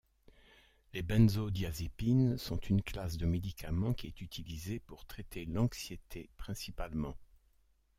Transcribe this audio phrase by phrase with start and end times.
[0.93, 7.15] Les benzodiazépines sont une classe de médicaments qui est utilisé pour traiter l'anxiété principalement.